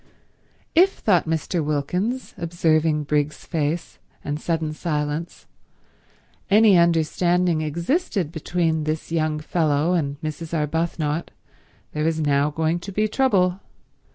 [0.73, 1.63] "If," thought Mr.
[1.63, 5.45] Wilkins, observing Briggs's face and sudden silence,
[6.49, 10.55] "any understanding existed between this young fellow and Mrs.
[10.55, 11.29] Arbuthnot,
[11.91, 13.59] there is now going to be trouble.